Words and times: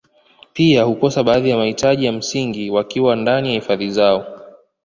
Pia 0.53 0.83
hukosa 0.83 1.23
baadhi 1.23 1.49
ya 1.49 1.57
mahitaji 1.57 2.05
ya 2.05 2.11
msingi 2.11 2.69
wakiwa 2.69 3.15
ndani 3.15 3.47
ya 3.47 3.53
hifadhi 3.53 3.91
zao 3.91 4.41